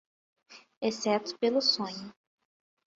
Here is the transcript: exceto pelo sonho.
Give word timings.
exceto 0.87 1.37
pelo 1.37 1.61
sonho. 1.61 2.11